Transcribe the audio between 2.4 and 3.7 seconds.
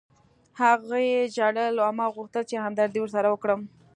چې همدردي ورسره وکړم